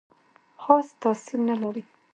[0.61, 1.83] خاص تاثیر نه لري.